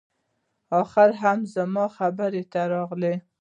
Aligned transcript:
اخیر 0.81 1.11
هم 1.21 1.39
زما 1.53 1.85
خبرې 1.97 2.43
ته 2.51 2.61
راغلې 2.73 3.15